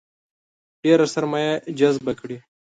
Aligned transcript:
ډېره 0.83 1.05
سرمایه 1.13 1.53
جذبه 1.79 2.13
کړي. 2.19 2.37